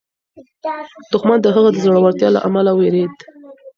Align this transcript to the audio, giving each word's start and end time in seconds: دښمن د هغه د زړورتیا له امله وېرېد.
دښمن 1.11 1.37
د 1.41 1.47
هغه 1.55 1.69
د 1.73 1.77
زړورتیا 1.85 2.29
له 2.35 2.39
امله 2.47 2.71
وېرېد. 2.75 3.13